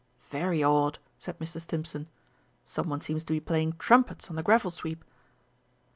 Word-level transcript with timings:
"Very 0.31 0.63
odd," 0.63 0.97
said 1.19 1.37
Mr. 1.37 1.61
Stimpson, 1.61 2.07
"some 2.65 2.89
one 2.89 3.01
seems 3.01 3.23
to 3.25 3.33
be 3.33 3.39
playing 3.39 3.73
trumpets 3.73 4.31
on 4.31 4.35
the 4.35 4.41
gravel 4.41 4.71
sweep!" 4.71 5.05